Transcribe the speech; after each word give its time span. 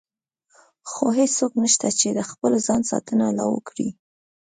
خو 0.89 1.05
هېڅوک 1.17 1.53
نشته 1.63 1.87
چې 1.99 2.07
د 2.17 2.19
خپل 2.31 2.51
ځان 2.67 2.81
ساتنه 2.91 3.25
لا 3.37 3.45
وکړي. 3.53 3.89